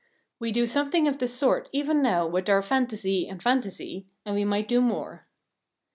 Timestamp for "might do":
4.45-4.81